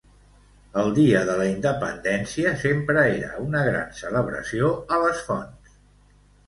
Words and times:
El 0.83 0.87
Dia 0.99 1.19
de 1.27 1.35
la 1.41 1.45
Independència 1.49 2.55
sempre 2.63 3.05
era 3.19 3.31
una 3.45 3.65
gran 3.71 3.95
celebració 4.03 4.75
a 4.97 5.03
les 5.07 5.27
fonts. 5.31 5.81